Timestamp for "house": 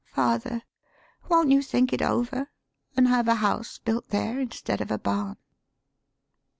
3.35-3.77